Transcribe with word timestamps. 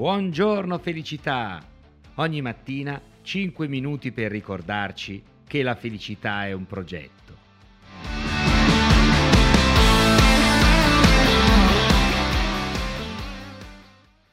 Buongiorno 0.00 0.78
felicità! 0.78 1.62
Ogni 2.14 2.40
mattina 2.40 2.98
5 3.20 3.68
minuti 3.68 4.12
per 4.12 4.30
ricordarci 4.30 5.22
che 5.46 5.62
la 5.62 5.74
felicità 5.74 6.46
è 6.46 6.52
un 6.52 6.64
progetto. 6.64 7.36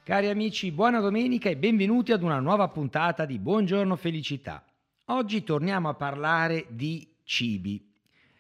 Cari 0.04 0.30
amici, 0.30 0.72
buona 0.72 1.02
domenica 1.02 1.50
e 1.50 1.58
benvenuti 1.58 2.14
ad 2.14 2.24
una 2.24 2.40
nuova 2.40 2.70
puntata 2.70 3.26
di 3.26 3.38
Buongiorno 3.38 3.98
felicità. 3.98 4.64
Oggi 5.08 5.44
torniamo 5.44 5.90
a 5.90 5.96
parlare 5.96 6.68
di 6.70 7.06
cibi. 7.26 7.94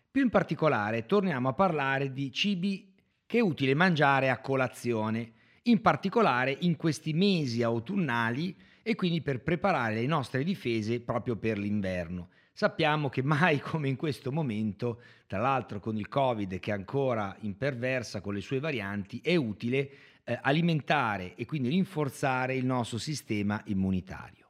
Più 0.09 0.21
in 0.21 0.29
particolare 0.29 1.05
torniamo 1.05 1.49
a 1.49 1.53
parlare 1.53 2.13
di 2.13 2.31
cibi 2.31 2.93
che 3.25 3.39
è 3.39 3.41
utile 3.41 3.73
mangiare 3.73 4.29
a 4.29 4.39
colazione, 4.39 5.33
in 5.67 5.81
particolare 5.81 6.55
in 6.61 6.75
questi 6.75 7.13
mesi 7.13 7.63
autunnali 7.63 8.55
e 8.81 8.95
quindi 8.95 9.21
per 9.21 9.41
preparare 9.41 9.95
le 9.95 10.05
nostre 10.05 10.43
difese 10.43 10.99
proprio 10.99 11.35
per 11.35 11.57
l'inverno. 11.57 12.29
Sappiamo 12.53 13.09
che 13.09 13.21
mai 13.21 13.59
come 13.59 13.87
in 13.87 13.95
questo 13.95 14.31
momento, 14.31 15.01
tra 15.27 15.39
l'altro 15.39 15.79
con 15.79 15.97
il 15.97 16.07
Covid 16.07 16.57
che 16.59 16.71
è 16.71 16.73
ancora 16.73 17.35
imperversa 17.41 18.21
con 18.21 18.33
le 18.33 18.41
sue 18.41 18.59
varianti, 18.59 19.19
è 19.21 19.35
utile 19.35 19.89
eh, 20.23 20.39
alimentare 20.41 21.35
e 21.35 21.45
quindi 21.45 21.69
rinforzare 21.69 22.55
il 22.55 22.65
nostro 22.65 22.97
sistema 22.97 23.61
immunitario. 23.65 24.45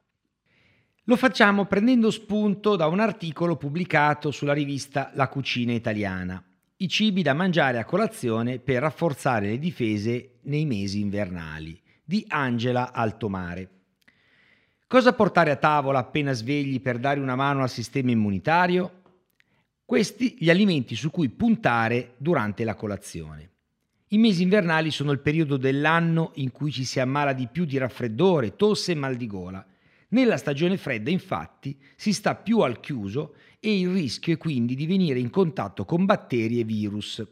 Lo 1.04 1.16
facciamo 1.16 1.66
prendendo 1.66 2.10
spunto 2.10 2.76
da 2.76 2.86
un 2.86 3.00
articolo 3.00 3.56
pubblicato 3.56 4.30
sulla 4.30 4.52
rivista 4.52 5.10
La 5.14 5.28
Cucina 5.28 5.72
Italiana 5.72 6.42
i 6.80 6.88
cibi 6.88 7.22
da 7.22 7.34
mangiare 7.34 7.78
a 7.78 7.84
colazione 7.84 8.60
per 8.60 8.82
rafforzare 8.82 9.48
le 9.48 9.58
difese 9.58 10.37
nei 10.48 10.64
mesi 10.66 11.00
invernali 11.00 11.80
di 12.04 12.24
Angela 12.28 12.92
Altomare. 12.92 13.70
Cosa 14.86 15.12
portare 15.12 15.50
a 15.50 15.56
tavola 15.56 15.98
appena 15.98 16.32
svegli 16.32 16.80
per 16.80 16.98
dare 16.98 17.20
una 17.20 17.36
mano 17.36 17.62
al 17.62 17.70
sistema 17.70 18.10
immunitario? 18.10 19.02
Questi 19.84 20.36
gli 20.38 20.50
alimenti 20.50 20.94
su 20.94 21.10
cui 21.10 21.28
puntare 21.28 22.14
durante 22.16 22.64
la 22.64 22.74
colazione. 22.74 23.50
I 24.08 24.18
mesi 24.18 24.42
invernali 24.42 24.90
sono 24.90 25.12
il 25.12 25.20
periodo 25.20 25.58
dell'anno 25.58 26.32
in 26.36 26.50
cui 26.50 26.72
ci 26.72 26.84
si 26.84 26.98
ammala 26.98 27.34
di 27.34 27.46
più 27.46 27.66
di 27.66 27.76
raffreddore, 27.76 28.56
tosse 28.56 28.92
e 28.92 28.94
mal 28.94 29.16
di 29.16 29.26
gola. 29.26 29.64
Nella 30.08 30.38
stagione 30.38 30.78
fredda, 30.78 31.10
infatti, 31.10 31.78
si 31.94 32.14
sta 32.14 32.34
più 32.34 32.60
al 32.60 32.80
chiuso 32.80 33.34
e 33.60 33.78
il 33.78 33.90
rischio 33.90 34.32
è 34.32 34.38
quindi 34.38 34.74
di 34.74 34.86
venire 34.86 35.18
in 35.18 35.28
contatto 35.28 35.84
con 35.84 36.06
batteri 36.06 36.60
e 36.60 36.64
virus. 36.64 37.22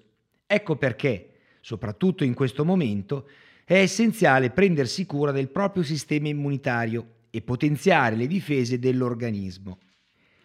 Ecco 0.47 0.77
perché, 0.77 1.36
soprattutto 1.67 2.22
in 2.22 2.33
questo 2.33 2.64
momento, 2.64 3.27
è 3.64 3.81
essenziale 3.81 4.50
prendersi 4.50 5.05
cura 5.05 5.33
del 5.33 5.48
proprio 5.48 5.83
sistema 5.83 6.28
immunitario 6.28 7.14
e 7.28 7.42
potenziare 7.42 8.14
le 8.14 8.28
difese 8.28 8.78
dell'organismo. 8.78 9.81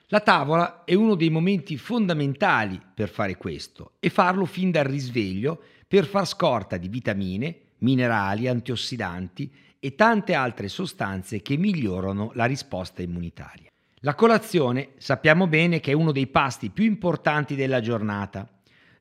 La 0.08 0.22
tavola 0.22 0.84
è 0.84 0.96
uno 0.96 1.14
dei 1.14 1.30
momenti 1.30 1.78
fondamentali 1.78 2.82
per 2.96 3.08
fare 3.08 3.38
questo 3.38 3.92
e 4.00 4.10
farlo 4.10 4.46
fin 4.46 4.72
dal 4.72 4.86
risveglio 4.86 5.62
per 5.88 6.08
far 6.08 6.26
scorta 6.26 6.78
di 6.78 6.88
vitamine, 6.88 7.56
minerali, 7.80 8.48
antiossidanti 8.48 9.54
e 9.78 9.94
tante 9.94 10.34
altre 10.34 10.70
sostanze 10.70 11.44
che 11.44 11.56
migliorano 11.56 12.32
la 12.34 12.46
risposta 12.46 13.04
immunitaria. 13.04 13.70
La 14.00 14.16
colazione 14.16 14.94
sappiamo 14.98 15.46
bene 15.46 15.80
che 15.82 15.92
è 15.92 15.94
uno 15.94 16.12
dei 16.12 16.26
pasti 16.26 16.72
più 16.72 16.86
importanti 16.86 17.54
della 17.54 17.80
giornata. 17.80 18.50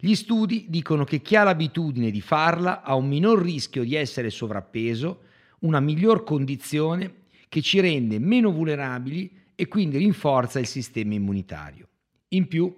Gli 0.03 0.15
studi 0.15 0.65
dicono 0.69 1.05
che 1.05 1.20
chi 1.20 1.37
ha 1.37 1.43
l'abitudine 1.43 2.11
di 2.11 2.23
farla 2.23 2.81
ha 2.81 2.95
un 2.95 3.06
minor 3.06 3.43
rischio 3.43 3.84
di 3.84 3.95
essere 3.95 4.31
sovrappeso, 4.31 5.25
una 5.61 5.79
miglior 5.79 6.25
condizione 6.25 7.25
che 7.51 7.61
ci 7.61 7.81
rende 7.81 8.19
meno 8.19 8.51
vulnerabili 8.51 9.31
e 9.55 9.69
quindi 9.69 9.98
rinforza 9.98 10.59
il 10.59 10.66
sistema 10.66 11.12
immunitario. 11.12 11.87
In 12.28 12.49
più, 12.49 12.75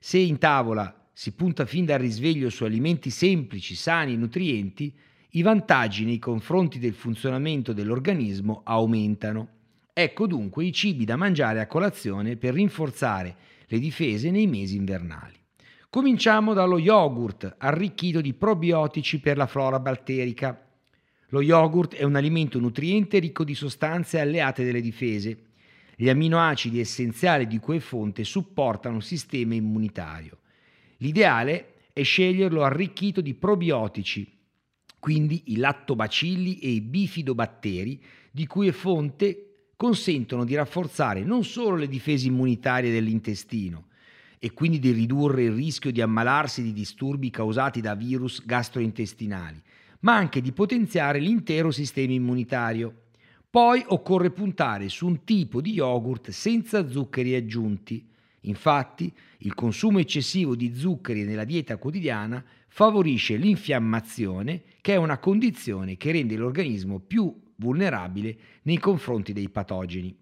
se 0.00 0.18
in 0.18 0.38
tavola 0.38 1.08
si 1.12 1.30
punta 1.30 1.64
fin 1.64 1.84
dal 1.84 2.00
risveglio 2.00 2.50
su 2.50 2.64
alimenti 2.64 3.10
semplici, 3.10 3.76
sani 3.76 4.14
e 4.14 4.16
nutrienti, 4.16 4.92
i 5.30 5.42
vantaggi 5.42 6.04
nei 6.04 6.18
confronti 6.18 6.80
del 6.80 6.94
funzionamento 6.94 7.72
dell'organismo 7.72 8.62
aumentano. 8.64 9.48
Ecco 9.92 10.26
dunque 10.26 10.64
i 10.64 10.72
cibi 10.72 11.04
da 11.04 11.14
mangiare 11.14 11.60
a 11.60 11.68
colazione 11.68 12.36
per 12.36 12.54
rinforzare 12.54 13.36
le 13.66 13.78
difese 13.78 14.32
nei 14.32 14.48
mesi 14.48 14.74
invernali. 14.74 15.42
Cominciamo 15.94 16.54
dallo 16.54 16.80
yogurt 16.80 17.54
arricchito 17.56 18.20
di 18.20 18.34
probiotici 18.34 19.20
per 19.20 19.36
la 19.36 19.46
flora 19.46 19.78
batterica. 19.78 20.68
Lo 21.28 21.40
yogurt 21.40 21.94
è 21.94 22.02
un 22.02 22.16
alimento 22.16 22.58
nutriente 22.58 23.20
ricco 23.20 23.44
di 23.44 23.54
sostanze 23.54 24.18
alleate 24.18 24.64
delle 24.64 24.80
difese. 24.80 25.50
Gli 25.94 26.08
aminoacidi 26.08 26.80
essenziali 26.80 27.46
di 27.46 27.60
cui 27.60 27.76
è 27.76 27.78
fonte 27.78 28.24
supportano 28.24 28.96
il 28.96 29.04
sistema 29.04 29.54
immunitario. 29.54 30.38
L'ideale 30.96 31.74
è 31.92 32.02
sceglierlo 32.02 32.64
arricchito 32.64 33.20
di 33.20 33.34
probiotici, 33.34 34.36
quindi 34.98 35.44
i 35.52 35.58
lattobacilli 35.58 36.58
e 36.58 36.70
i 36.70 36.80
bifidobatteri 36.80 38.02
di 38.32 38.48
cui 38.48 38.66
è 38.66 38.72
fonte 38.72 39.68
consentono 39.76 40.44
di 40.44 40.56
rafforzare 40.56 41.22
non 41.22 41.44
solo 41.44 41.76
le 41.76 41.86
difese 41.86 42.26
immunitarie 42.26 42.90
dell'intestino 42.90 43.90
e 44.44 44.52
quindi 44.52 44.78
di 44.78 44.90
ridurre 44.90 45.44
il 45.44 45.52
rischio 45.52 45.90
di 45.90 46.02
ammalarsi 46.02 46.62
di 46.62 46.74
disturbi 46.74 47.30
causati 47.30 47.80
da 47.80 47.94
virus 47.94 48.44
gastrointestinali, 48.44 49.58
ma 50.00 50.16
anche 50.16 50.42
di 50.42 50.52
potenziare 50.52 51.18
l'intero 51.18 51.70
sistema 51.70 52.12
immunitario. 52.12 53.04
Poi 53.48 53.82
occorre 53.86 54.30
puntare 54.32 54.90
su 54.90 55.06
un 55.06 55.24
tipo 55.24 55.62
di 55.62 55.72
yogurt 55.72 56.28
senza 56.28 56.86
zuccheri 56.86 57.34
aggiunti. 57.34 58.06
Infatti, 58.40 59.10
il 59.38 59.54
consumo 59.54 59.98
eccessivo 59.98 60.54
di 60.54 60.74
zuccheri 60.74 61.24
nella 61.24 61.44
dieta 61.44 61.78
quotidiana 61.78 62.44
favorisce 62.68 63.36
l'infiammazione, 63.36 64.60
che 64.82 64.92
è 64.92 64.96
una 64.96 65.16
condizione 65.16 65.96
che 65.96 66.12
rende 66.12 66.36
l'organismo 66.36 66.98
più 66.98 67.34
vulnerabile 67.56 68.36
nei 68.64 68.76
confronti 68.76 69.32
dei 69.32 69.48
patogeni. 69.48 70.14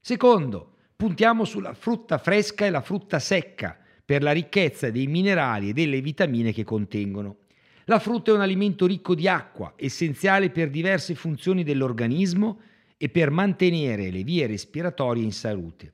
Secondo, 0.00 0.76
puntiamo 0.98 1.44
sulla 1.44 1.74
frutta 1.74 2.18
fresca 2.18 2.66
e 2.66 2.70
la 2.70 2.80
frutta 2.80 3.20
secca 3.20 3.78
per 4.04 4.20
la 4.20 4.32
ricchezza 4.32 4.90
dei 4.90 5.06
minerali 5.06 5.68
e 5.68 5.72
delle 5.72 6.00
vitamine 6.00 6.52
che 6.52 6.64
contengono. 6.64 7.36
La 7.84 8.00
frutta 8.00 8.32
è 8.32 8.34
un 8.34 8.40
alimento 8.40 8.84
ricco 8.84 9.14
di 9.14 9.28
acqua, 9.28 9.74
essenziale 9.76 10.50
per 10.50 10.70
diverse 10.70 11.14
funzioni 11.14 11.62
dell'organismo 11.62 12.58
e 12.96 13.10
per 13.10 13.30
mantenere 13.30 14.10
le 14.10 14.24
vie 14.24 14.48
respiratorie 14.48 15.22
in 15.22 15.30
salute. 15.30 15.92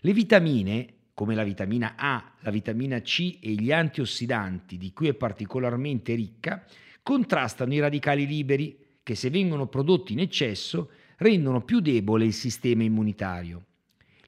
Le 0.00 0.12
vitamine, 0.12 0.86
come 1.14 1.34
la 1.34 1.44
vitamina 1.44 1.94
A, 1.96 2.34
la 2.40 2.50
vitamina 2.50 3.00
C 3.00 3.38
e 3.40 3.52
gli 3.52 3.72
antiossidanti, 3.72 4.76
di 4.76 4.92
cui 4.92 5.08
è 5.08 5.14
particolarmente 5.14 6.14
ricca, 6.14 6.62
contrastano 7.02 7.72
i 7.72 7.80
radicali 7.80 8.26
liberi, 8.26 8.76
che 9.02 9.14
se 9.14 9.30
vengono 9.30 9.66
prodotti 9.66 10.12
in 10.12 10.18
eccesso 10.18 10.90
rendono 11.16 11.62
più 11.62 11.80
debole 11.80 12.26
il 12.26 12.34
sistema 12.34 12.82
immunitario. 12.82 13.64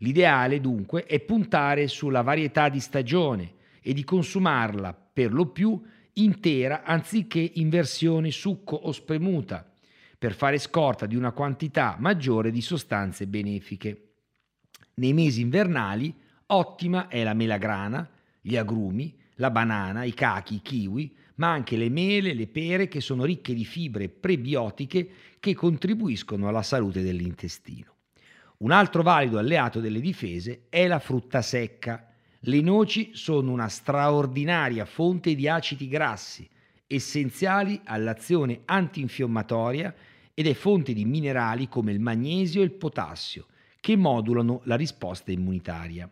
L'ideale 0.04 0.60
dunque 0.60 1.06
è 1.06 1.18
puntare 1.20 1.88
sulla 1.88 2.20
varietà 2.20 2.68
di 2.68 2.78
stagione 2.78 3.54
e 3.80 3.94
di 3.94 4.04
consumarla 4.04 4.92
per 4.92 5.32
lo 5.32 5.46
più 5.46 5.80
intera 6.12 6.82
anziché 6.82 7.52
in 7.54 7.70
versione 7.70 8.30
succo 8.30 8.76
o 8.76 8.92
spremuta, 8.92 9.66
per 10.18 10.34
fare 10.34 10.58
scorta 10.58 11.06
di 11.06 11.16
una 11.16 11.32
quantità 11.32 11.96
maggiore 11.98 12.50
di 12.50 12.60
sostanze 12.60 13.26
benefiche. 13.26 14.10
Nei 14.96 15.14
mesi 15.14 15.40
invernali 15.40 16.14
ottima 16.48 17.08
è 17.08 17.24
la 17.24 17.32
melagrana, 17.32 18.06
gli 18.42 18.58
agrumi, 18.58 19.16
la 19.36 19.50
banana, 19.50 20.04
i 20.04 20.12
cachi, 20.12 20.56
i 20.56 20.62
kiwi, 20.62 21.16
ma 21.36 21.50
anche 21.50 21.78
le 21.78 21.88
mele, 21.88 22.34
le 22.34 22.46
pere 22.46 22.88
che 22.88 23.00
sono 23.00 23.24
ricche 23.24 23.54
di 23.54 23.64
fibre 23.64 24.10
prebiotiche 24.10 25.08
che 25.40 25.54
contribuiscono 25.54 26.46
alla 26.46 26.62
salute 26.62 27.02
dell'intestino. 27.02 27.93
Un 28.64 28.70
altro 28.70 29.02
valido 29.02 29.36
alleato 29.36 29.78
delle 29.78 30.00
difese 30.00 30.62
è 30.70 30.86
la 30.86 30.98
frutta 30.98 31.42
secca. 31.42 32.08
Le 32.40 32.60
noci 32.62 33.10
sono 33.12 33.52
una 33.52 33.68
straordinaria 33.68 34.86
fonte 34.86 35.34
di 35.34 35.46
acidi 35.46 35.86
grassi, 35.86 36.48
essenziali 36.86 37.78
all'azione 37.84 38.62
antinfiammatoria 38.64 39.94
ed 40.32 40.46
è 40.46 40.54
fonte 40.54 40.94
di 40.94 41.04
minerali 41.04 41.68
come 41.68 41.92
il 41.92 42.00
magnesio 42.00 42.62
e 42.62 42.64
il 42.64 42.72
potassio, 42.72 43.48
che 43.80 43.96
modulano 43.96 44.62
la 44.64 44.76
risposta 44.76 45.30
immunitaria. 45.30 46.10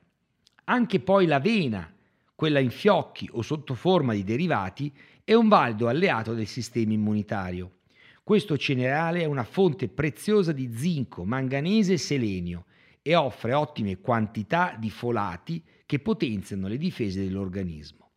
Anche 0.65 1.01
poi 1.01 1.25
l'avena, 1.25 1.91
quella 2.35 2.59
in 2.59 2.71
fiocchi 2.71 3.31
o 3.33 3.41
sotto 3.41 3.75
forma 3.75 4.13
di 4.13 4.25
derivati, 4.25 4.93
è 5.25 5.33
un 5.33 5.49
valido 5.49 5.89
alleato 5.89 6.35
del 6.35 6.47
sistema 6.47 6.93
immunitario. 6.93 7.77
Questo 8.25 8.57
cereale 8.57 9.23
è 9.23 9.25
una 9.25 9.43
fonte 9.43 9.89
preziosa 9.89 10.53
di 10.53 10.73
zinco, 10.77 11.25
manganese 11.25 11.95
e 11.95 11.99
selenio 11.99 12.67
e 13.03 13.17
offre 13.17 13.53
ottime 13.53 13.99
quantità 13.99 14.77
di 14.79 14.91
folati 14.91 15.61
che 15.85 15.99
potenziano 15.99 16.69
le 16.69 16.79
difese 16.79 17.25
dell'organismo. 17.25 18.11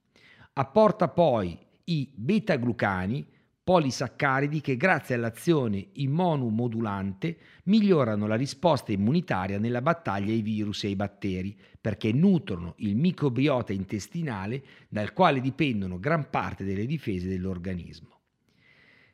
Apporta 0.54 1.08
poi 1.08 1.58
i 1.86 2.08
beta-glucani, 2.14 3.26
polisaccaridi 3.64 4.62
che 4.62 4.78
grazie 4.78 5.16
all'azione 5.16 5.88
immunomodulante 5.94 7.38
migliorano 7.64 8.28
la 8.28 8.36
risposta 8.36 8.92
immunitaria 8.92 9.58
nella 9.58 9.82
battaglia 9.82 10.32
ai 10.32 10.44
virus 10.44 10.84
e 10.84 10.88
ai 10.90 10.96
batteri, 10.96 11.58
perché 11.82 12.14
nutrono 12.14 12.76
il 12.78 12.96
microbiota 12.96 13.74
intestinale 13.74 14.64
dal 14.88 15.14
quale 15.14 15.42
dipendono 15.42 16.00
gran 16.00 16.30
parte 16.30 16.64
delle 16.64 16.86
difese 16.86 17.28
dell'organismo. 17.28 18.15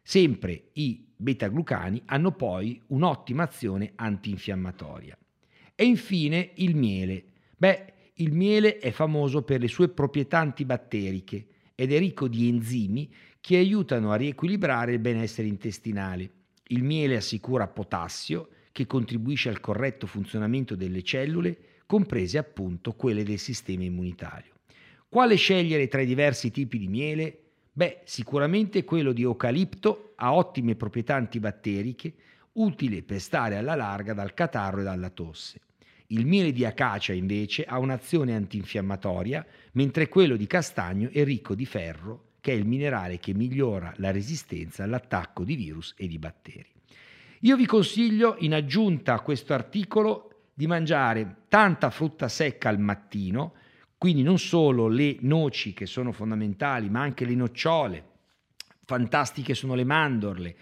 Sempre 0.01 0.69
i 0.73 1.05
beta-glucani 1.15 2.01
hanno 2.05 2.31
poi 2.31 2.81
un'ottima 2.87 3.43
azione 3.43 3.91
antinfiammatoria. 3.95 5.17
E 5.75 5.85
infine 5.85 6.51
il 6.55 6.75
miele. 6.75 7.23
Beh, 7.57 7.93
il 8.15 8.33
miele 8.33 8.77
è 8.77 8.91
famoso 8.91 9.43
per 9.43 9.61
le 9.61 9.67
sue 9.67 9.89
proprietà 9.89 10.39
antibatteriche 10.39 11.45
ed 11.75 11.91
è 11.91 11.99
ricco 11.99 12.27
di 12.27 12.47
enzimi 12.47 13.11
che 13.39 13.57
aiutano 13.57 14.11
a 14.11 14.15
riequilibrare 14.15 14.93
il 14.93 14.99
benessere 14.99 15.47
intestinale. 15.47 16.29
Il 16.67 16.83
miele 16.83 17.15
assicura 17.15 17.67
potassio 17.67 18.49
che 18.71 18.85
contribuisce 18.85 19.49
al 19.49 19.59
corretto 19.59 20.07
funzionamento 20.07 20.75
delle 20.75 21.03
cellule, 21.03 21.57
comprese 21.85 22.37
appunto 22.37 22.93
quelle 22.93 23.23
del 23.23 23.39
sistema 23.39 23.83
immunitario. 23.83 24.53
Quale 25.09 25.35
scegliere 25.35 25.87
tra 25.87 26.01
i 26.01 26.05
diversi 26.05 26.51
tipi 26.51 26.77
di 26.77 26.87
miele? 26.87 27.50
Beh, 27.81 28.01
sicuramente 28.03 28.83
quello 28.83 29.11
di 29.11 29.23
eucalipto 29.23 30.13
ha 30.17 30.35
ottime 30.35 30.75
proprietà 30.75 31.15
antibatteriche, 31.15 32.13
utile 32.51 33.01
per 33.01 33.19
stare 33.19 33.55
alla 33.55 33.73
larga 33.73 34.13
dal 34.13 34.35
catarro 34.35 34.81
e 34.81 34.83
dalla 34.83 35.09
tosse. 35.09 35.61
Il 36.09 36.27
miele 36.27 36.51
di 36.51 36.63
acacia 36.63 37.11
invece 37.11 37.63
ha 37.63 37.79
un'azione 37.79 38.35
antinfiammatoria, 38.35 39.43
mentre 39.71 40.09
quello 40.09 40.35
di 40.35 40.45
castagno 40.45 41.09
è 41.11 41.23
ricco 41.23 41.55
di 41.55 41.65
ferro, 41.65 42.33
che 42.39 42.51
è 42.51 42.55
il 42.55 42.67
minerale 42.67 43.17
che 43.17 43.33
migliora 43.33 43.91
la 43.95 44.11
resistenza 44.11 44.83
all'attacco 44.83 45.43
di 45.43 45.55
virus 45.55 45.95
e 45.97 46.05
di 46.05 46.19
batteri. 46.19 46.67
Io 47.39 47.55
vi 47.55 47.65
consiglio, 47.65 48.35
in 48.41 48.53
aggiunta 48.53 49.15
a 49.15 49.21
questo 49.21 49.55
articolo, 49.55 50.49
di 50.53 50.67
mangiare 50.67 51.45
tanta 51.47 51.89
frutta 51.89 52.27
secca 52.27 52.69
al 52.69 52.77
mattino, 52.77 53.55
quindi 54.01 54.23
non 54.23 54.39
solo 54.39 54.87
le 54.87 55.17
noci 55.19 55.75
che 55.75 55.85
sono 55.85 56.11
fondamentali, 56.11 56.89
ma 56.89 57.01
anche 57.01 57.23
le 57.23 57.35
nocciole, 57.35 58.03
fantastiche 58.83 59.53
sono 59.53 59.75
le 59.75 59.83
mandorle, 59.83 60.55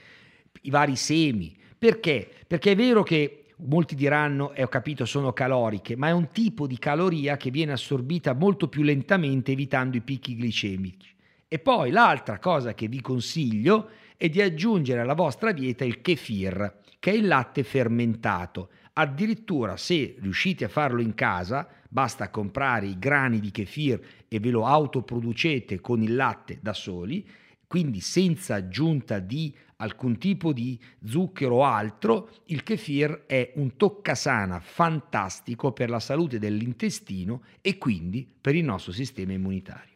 i 0.64 0.70
vari 0.70 0.98
semi. 0.98 1.58
Perché? 1.78 2.30
Perché 2.46 2.74
è 2.74 2.76
vero 2.76 3.02
che 3.02 3.46
molti 3.60 3.96
diranno, 3.96 4.52
e 4.52 4.60
eh, 4.60 4.64
ho 4.66 4.68
capito, 4.68 5.06
sono 5.06 5.32
caloriche, 5.32 5.96
ma 5.96 6.10
è 6.10 6.12
un 6.12 6.28
tipo 6.28 6.68
di 6.68 6.78
caloria 6.78 7.38
che 7.38 7.50
viene 7.50 7.72
assorbita 7.72 8.34
molto 8.34 8.68
più 8.68 8.84
lentamente 8.84 9.54
evitando 9.54 9.96
i 9.96 10.02
picchi 10.02 10.36
glicemici. 10.36 11.16
E 11.48 11.60
poi 11.60 11.92
l'altra 11.92 12.40
cosa 12.40 12.74
che 12.74 12.90
vi 12.90 13.00
consiglio 13.00 13.92
è 14.18 14.28
di 14.28 14.42
aggiungere 14.42 15.00
alla 15.00 15.14
vostra 15.14 15.54
dieta 15.54 15.86
il 15.86 16.02
kefir, 16.02 16.80
che 17.00 17.12
è 17.12 17.14
il 17.14 17.26
latte 17.26 17.64
fermentato. 17.64 18.68
Addirittura 19.00 19.78
se 19.78 20.18
riuscite 20.20 20.66
a 20.66 20.68
farlo 20.68 21.00
in 21.00 21.16
casa, 21.16 21.66
basta 21.88 22.30
comprare 22.30 22.86
i 22.86 23.00
grani 23.00 23.40
di 23.40 23.50
kefir 23.50 24.26
e 24.28 24.40
ve 24.42 24.50
lo 24.50 24.66
autoproducete 24.66 25.80
con 25.80 26.04
il 26.04 26.16
latte 26.16 26.60
da 26.62 26.74
soli, 26.74 27.26
quindi 27.66 28.02
senza 28.02 28.56
aggiunta 28.56 29.20
di 29.20 29.56
alcun 29.78 30.18
tipo 30.18 30.52
di 30.52 30.78
zucchero 31.06 31.56
o 31.56 31.64
altro, 31.64 32.30
il 32.48 32.62
kefir 32.62 33.24
è 33.26 33.54
un 33.56 33.78
toccasana 33.78 34.60
fantastico 34.60 35.72
per 35.72 35.90
la 35.90 36.02
salute 36.02 36.38
dell'intestino 36.38 37.44
e 37.62 37.78
quindi 37.78 38.28
per 38.42 38.54
il 38.54 38.66
nostro 38.66 38.92
sistema 38.92 39.32
immunitario. 39.32 39.94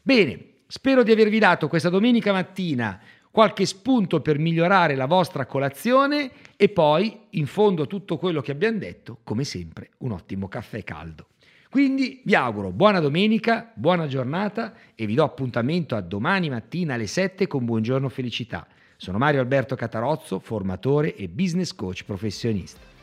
Bene, 0.00 0.44
spero 0.68 1.02
di 1.02 1.10
avervi 1.10 1.40
dato 1.40 1.66
questa 1.66 1.88
domenica 1.88 2.30
mattina 2.30 3.00
qualche 3.38 3.66
spunto 3.66 4.20
per 4.20 4.36
migliorare 4.36 4.96
la 4.96 5.06
vostra 5.06 5.46
colazione 5.46 6.28
e 6.56 6.68
poi, 6.70 7.16
in 7.30 7.46
fondo 7.46 7.84
a 7.84 7.86
tutto 7.86 8.16
quello 8.16 8.40
che 8.40 8.50
abbiamo 8.50 8.78
detto, 8.78 9.18
come 9.22 9.44
sempre, 9.44 9.90
un 9.98 10.10
ottimo 10.10 10.48
caffè 10.48 10.82
caldo. 10.82 11.26
Quindi 11.70 12.20
vi 12.24 12.34
auguro 12.34 12.72
buona 12.72 12.98
domenica, 12.98 13.70
buona 13.72 14.08
giornata 14.08 14.74
e 14.96 15.06
vi 15.06 15.14
do 15.14 15.22
appuntamento 15.22 15.94
a 15.94 16.00
domani 16.00 16.50
mattina 16.50 16.94
alle 16.94 17.06
7 17.06 17.46
con 17.46 17.64
Buongiorno 17.64 18.08
Felicità. 18.08 18.66
Sono 18.96 19.18
Mario 19.18 19.38
Alberto 19.38 19.76
Catarozzo, 19.76 20.40
formatore 20.40 21.14
e 21.14 21.28
business 21.28 21.72
coach 21.72 22.02
professionista. 22.02 22.97